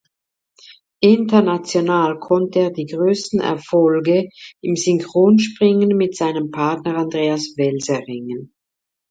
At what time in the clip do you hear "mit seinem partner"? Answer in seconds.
5.95-6.97